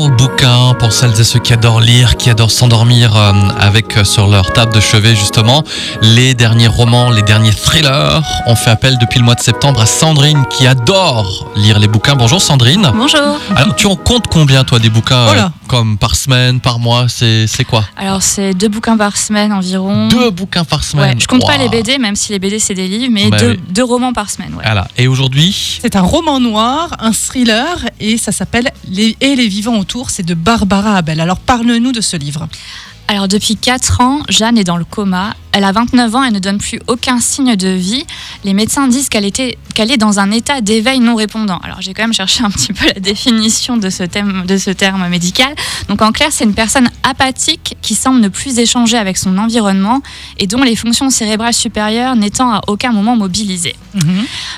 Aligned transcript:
parle 0.00 0.10
bouquin 0.16 0.74
pour 0.80 0.92
celles 0.92 1.20
et 1.20 1.22
ceux 1.22 1.38
qui 1.38 1.52
adorent 1.52 1.80
lire, 1.80 2.16
qui 2.16 2.28
adorent 2.28 2.50
s'endormir 2.50 3.16
euh, 3.16 3.32
avec 3.60 3.96
euh, 3.96 4.02
sur 4.02 4.26
leur 4.26 4.52
table 4.52 4.72
de 4.74 4.80
chevet 4.80 5.14
justement 5.14 5.62
les 6.02 6.34
derniers 6.34 6.66
romans, 6.66 7.10
les 7.10 7.22
derniers 7.22 7.52
thrillers. 7.52 8.20
On 8.46 8.56
fait 8.56 8.70
appel 8.70 8.98
depuis 8.98 9.20
le 9.20 9.24
mois 9.24 9.36
de 9.36 9.40
septembre 9.40 9.80
à 9.80 9.86
Sandrine 9.86 10.46
qui 10.50 10.66
adore 10.66 11.46
lire 11.54 11.78
les 11.78 11.86
bouquins. 11.86 12.16
Bonjour 12.16 12.42
Sandrine. 12.42 12.90
Bonjour. 12.92 13.38
Alors 13.54 13.76
tu 13.76 13.86
en 13.86 13.94
comptes 13.94 14.26
combien 14.26 14.64
toi 14.64 14.80
des 14.80 14.90
bouquins 14.90 15.26
Oh 15.30 15.34
là. 15.34 15.52
Comme 15.66 15.98
par 15.98 16.14
semaine, 16.16 16.60
par 16.60 16.78
mois 16.78 17.06
C'est 17.08 17.46
c'est 17.46 17.64
quoi 17.64 17.84
Alors 17.96 18.22
c'est 18.22 18.54
deux 18.54 18.68
bouquins 18.68 18.96
par 18.96 19.16
semaine 19.16 19.52
environ. 19.52 20.08
Deux 20.08 20.30
bouquins 20.30 20.64
par 20.64 20.84
semaine. 20.84 21.14
Ouais, 21.14 21.20
je 21.20 21.26
compte 21.26 21.44
pas 21.46 21.56
les 21.56 21.68
BD, 21.68 21.98
même 21.98 22.16
si 22.16 22.32
les 22.32 22.38
BD 22.38 22.58
c'est 22.58 22.74
des 22.74 22.88
livres, 22.88 23.12
mais 23.12 23.28
Bah 23.30 23.38
deux, 23.38 23.50
oui. 23.52 23.60
deux 23.70 23.84
romans 23.84 24.12
par 24.12 24.30
semaine. 24.30 24.54
Ouais. 24.54 24.62
Voilà. 24.64 24.88
Et 24.96 25.08
aujourd'hui 25.08 25.78
C'est 25.82 25.96
un 25.96 26.02
roman 26.02 26.40
noir, 26.40 26.90
un 26.98 27.12
thriller, 27.12 27.76
et 28.00 28.16
ça 28.18 28.32
s'appelle 28.32 28.70
les, 28.88 29.16
Et 29.20 29.34
les 29.36 29.48
vivants 29.48 29.78
autour. 29.78 30.10
C'est 30.10 30.22
de 30.22 30.34
Barbara 30.34 30.96
Abel. 30.96 31.20
Alors 31.20 31.38
parle-nous 31.38 31.92
de 31.92 32.00
ce 32.00 32.16
livre. 32.16 32.46
Alors 33.08 33.28
depuis 33.28 33.56
4 33.56 34.00
ans, 34.00 34.20
Jeanne 34.30 34.56
est 34.56 34.64
dans 34.64 34.78
le 34.78 34.84
coma. 34.84 35.34
Elle 35.54 35.62
a 35.62 35.70
29 35.70 36.14
ans 36.16 36.24
et 36.24 36.32
ne 36.32 36.40
donne 36.40 36.58
plus 36.58 36.80
aucun 36.88 37.20
signe 37.20 37.54
de 37.54 37.68
vie. 37.68 38.04
Les 38.42 38.54
médecins 38.54 38.88
disent 38.88 39.08
qu'elle 39.08 39.24
était 39.24 39.56
qu'elle 39.74 39.90
est 39.90 39.96
dans 39.96 40.18
un 40.18 40.30
état 40.30 40.60
d'éveil 40.60 41.00
non 41.00 41.14
répondant. 41.14 41.58
Alors 41.62 41.80
j'ai 41.80 41.94
quand 41.94 42.02
même 42.02 42.12
cherché 42.12 42.42
un 42.44 42.50
petit 42.50 42.72
peu 42.72 42.86
la 42.86 43.00
définition 43.00 43.76
de 43.76 43.90
ce, 43.90 44.02
thème, 44.04 44.44
de 44.46 44.56
ce 44.56 44.70
terme 44.70 45.08
médical. 45.08 45.54
Donc 45.88 46.02
en 46.02 46.12
clair, 46.12 46.28
c'est 46.30 46.44
une 46.44 46.54
personne 46.54 46.88
apathique 47.02 47.76
qui 47.82 47.94
semble 47.94 48.20
ne 48.20 48.28
plus 48.28 48.58
échanger 48.58 48.96
avec 48.96 49.16
son 49.16 49.36
environnement 49.38 50.02
et 50.38 50.46
dont 50.46 50.62
les 50.62 50.76
fonctions 50.76 51.10
cérébrales 51.10 51.54
supérieures 51.54 52.16
n'étant 52.16 52.52
à 52.52 52.60
aucun 52.66 52.92
moment 52.92 53.16
mobilisées. 53.16 53.76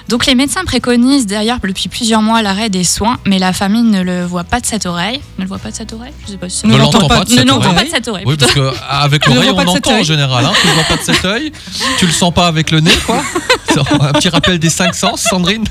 Donc 0.08 0.26
les 0.26 0.34
médecins 0.34 0.64
préconisent 0.64 1.26
d'ailleurs 1.26 1.58
depuis 1.62 1.88
plusieurs 1.88 2.22
mois 2.22 2.40
l'arrêt 2.40 2.70
des 2.70 2.84
soins, 2.84 3.18
mais 3.26 3.38
la 3.38 3.52
famille 3.52 3.82
ne 3.82 4.02
le 4.02 4.24
voit 4.24 4.44
pas 4.44 4.60
de 4.60 4.66
cette 4.66 4.86
oreille. 4.86 5.20
Ne 5.38 5.42
le 5.42 5.48
voit 5.48 5.58
pas 5.58 5.70
de 5.70 5.74
cette 5.74 5.92
oreille? 5.92 6.12
Je 6.26 6.32
sais 6.32 6.38
pas 6.38 6.48
si 6.48 6.66
Ne 6.66 6.76
l'entend 6.76 7.06
pas 7.06 7.24
de 7.24 7.30
cette 7.30 7.48
oreille. 7.50 7.74
pas 7.74 7.84
de 7.84 7.90
cette 7.90 8.08
oreille. 8.08 8.24
Oui, 8.26 8.36
parce 8.38 8.54
qu'avec 8.54 9.26
l'oreille, 9.26 9.50
on 9.50 9.56
pas 9.56 9.64
de 9.64 9.70
cet 9.70 9.86
entend 9.86 10.00
en 10.00 10.04
général. 10.04 10.46
Hein. 10.46 10.52
Tu 10.86 10.92
le 10.92 10.96
vois 10.96 10.96
pas 10.96 10.96
de 10.96 11.02
cet 11.02 11.24
œil, 11.24 11.52
tu 11.98 12.06
le 12.06 12.12
sens 12.12 12.32
pas 12.32 12.46
avec 12.46 12.70
le 12.70 12.80
nez, 12.80 12.96
quoi. 13.06 13.22
Un 14.00 14.12
petit 14.12 14.28
rappel 14.28 14.58
des 14.58 14.70
cinq 14.70 14.94
sens, 14.94 15.22
Sandrine. 15.22 15.64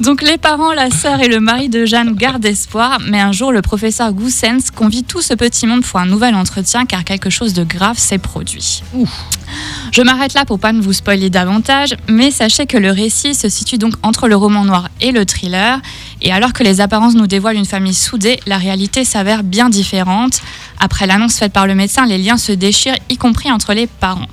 Donc 0.00 0.22
les 0.22 0.38
parents, 0.38 0.72
la 0.72 0.90
sœur 0.90 1.20
et 1.20 1.28
le 1.28 1.40
mari 1.40 1.68
de 1.68 1.84
Jeanne 1.84 2.14
gardent 2.14 2.44
espoir, 2.44 2.98
mais 3.08 3.20
un 3.20 3.32
jour 3.32 3.50
le 3.52 3.62
professeur 3.62 4.12
Goussens 4.12 4.70
convie 4.74 5.02
tout 5.02 5.22
ce 5.22 5.34
petit 5.34 5.66
monde 5.66 5.84
pour 5.84 5.98
un 5.98 6.06
nouvel 6.06 6.34
entretien 6.34 6.86
car 6.86 7.04
quelque 7.04 7.30
chose 7.30 7.52
de 7.52 7.64
grave 7.64 7.98
s'est 7.98 8.18
produit. 8.18 8.82
Je 9.90 10.02
m'arrête 10.02 10.34
là 10.34 10.44
pour 10.44 10.58
pas 10.58 10.72
ne 10.72 10.80
vous 10.80 10.92
spoiler 10.92 11.30
davantage, 11.30 11.96
mais 12.08 12.30
sachez 12.30 12.66
que 12.66 12.76
le 12.76 12.90
récit 12.90 13.34
se 13.34 13.48
situe 13.48 13.78
donc 13.78 13.94
entre 14.02 14.28
le 14.28 14.36
roman 14.36 14.64
noir 14.64 14.88
et 15.00 15.12
le 15.12 15.24
thriller, 15.24 15.80
et 16.20 16.32
alors 16.32 16.52
que 16.52 16.62
les 16.62 16.80
apparences 16.80 17.14
nous 17.14 17.26
dévoilent 17.26 17.56
une 17.56 17.64
famille 17.64 17.94
soudée, 17.94 18.40
la 18.46 18.58
réalité 18.58 19.04
s'avère 19.04 19.42
bien 19.42 19.70
différente. 19.70 20.40
Après 20.78 21.06
l'annonce 21.06 21.38
faite 21.38 21.52
par 21.52 21.66
le 21.66 21.74
médecin, 21.74 22.06
les 22.06 22.18
liens 22.18 22.36
se 22.36 22.52
déchirent, 22.52 22.96
y 23.08 23.16
compris 23.16 23.50
entre 23.50 23.72
les 23.72 23.86
parents. 23.86 24.28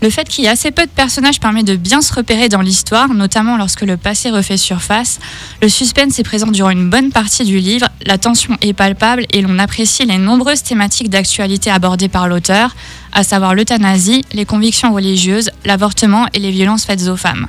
Le 0.00 0.10
fait 0.10 0.28
qu'il 0.28 0.44
y 0.44 0.46
ait 0.46 0.50
assez 0.50 0.70
peu 0.70 0.84
de 0.84 0.90
personnages 0.90 1.40
permet 1.40 1.64
de 1.64 1.74
bien 1.74 2.00
se 2.02 2.14
repérer 2.14 2.48
dans 2.48 2.60
l'histoire, 2.60 3.08
notamment 3.08 3.56
lorsque 3.56 3.82
le 3.82 3.96
passé 3.96 4.30
refait 4.30 4.56
surface. 4.56 5.18
Le 5.60 5.68
suspense 5.68 6.18
est 6.20 6.24
présent 6.24 6.46
durant 6.46 6.70
une 6.70 6.88
bonne 6.88 7.10
partie 7.10 7.44
du 7.44 7.58
livre, 7.58 7.88
la 8.06 8.16
tension 8.16 8.56
est 8.60 8.74
palpable 8.74 9.26
et 9.32 9.42
l'on 9.42 9.58
apprécie 9.58 10.04
les 10.04 10.18
nombreuses 10.18 10.62
thématiques 10.62 11.10
d'actualité 11.10 11.70
abordées 11.70 12.08
par 12.08 12.28
l'auteur, 12.28 12.76
à 13.12 13.24
savoir 13.24 13.54
l'euthanasie, 13.54 14.24
les 14.32 14.44
convictions 14.44 14.94
religieuses, 14.94 15.50
l'avortement 15.64 16.26
et 16.32 16.38
les 16.38 16.52
violences 16.52 16.84
faites 16.84 17.08
aux 17.08 17.16
femmes. 17.16 17.48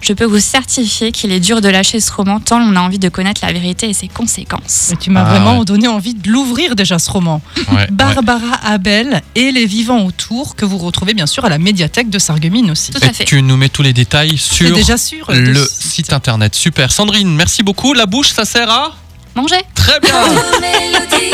Je 0.00 0.12
peux 0.12 0.24
vous 0.24 0.38
certifier 0.40 1.12
qu'il 1.12 1.32
est 1.32 1.40
dur 1.40 1.60
de 1.60 1.68
lâcher 1.68 2.00
ce 2.00 2.12
roman 2.12 2.40
tant 2.40 2.58
l'on 2.60 2.76
a 2.76 2.80
envie 2.80 2.98
de 2.98 3.08
connaître 3.08 3.40
la 3.44 3.52
vérité 3.52 3.88
et 3.88 3.92
ses 3.92 4.08
conséquences. 4.08 4.90
Et 4.92 4.96
tu 4.96 5.10
m'as 5.10 5.22
Ah, 5.22 5.30
vraiment 5.30 5.58
ouais. 5.58 5.64
donné 5.64 5.88
envie 5.88 6.14
de 6.14 6.28
l'ouvrir 6.30 6.76
déjà 6.76 6.98
ce 6.98 7.10
roman. 7.10 7.40
Ouais, 7.72 7.88
Barbara 7.90 8.56
Abel 8.64 9.22
et 9.34 9.50
les 9.52 9.66
vivants 9.66 10.04
autour 10.04 10.54
que 10.56 10.64
vous 10.64 10.78
retrouvez 10.78 11.14
bien 11.14 11.26
sûr 11.26 11.44
à 11.44 11.48
la 11.48 11.58
médiathèque 11.58 12.10
de 12.10 12.18
Sarreguemines 12.18 12.70
aussi. 12.70 12.92
Tout 12.92 13.00
à 13.02 13.06
Et 13.08 13.12
fait. 13.12 13.24
tu 13.24 13.42
nous 13.42 13.56
mets 13.56 13.68
tous 13.68 13.82
les 13.82 13.92
détails 13.92 14.38
C'est 14.38 14.64
sur 14.66 14.74
déjà 14.74 14.96
sûr. 14.96 15.26
le 15.30 15.52
de- 15.54 15.68
site 15.70 16.12
internet. 16.12 16.54
Super. 16.54 16.92
Sandrine, 16.92 17.34
merci 17.34 17.62
beaucoup. 17.62 17.92
La 17.94 18.06
bouche, 18.06 18.30
ça 18.30 18.44
sert 18.44 18.70
à 18.70 18.92
Mangez 19.34 19.56
Très 19.74 20.00
bien. 20.00 20.14
Mélodie. 20.60 21.32